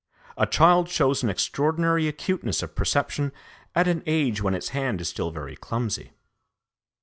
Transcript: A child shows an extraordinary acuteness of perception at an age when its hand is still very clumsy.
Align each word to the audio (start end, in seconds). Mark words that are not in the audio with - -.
A 0.35 0.47
child 0.47 0.89
shows 0.89 1.21
an 1.21 1.29
extraordinary 1.29 2.07
acuteness 2.07 2.63
of 2.63 2.73
perception 2.73 3.31
at 3.75 3.87
an 3.87 4.01
age 4.07 4.41
when 4.41 4.55
its 4.55 4.69
hand 4.69 4.99
is 4.99 5.09
still 5.09 5.29
very 5.29 5.55
clumsy. 5.55 6.09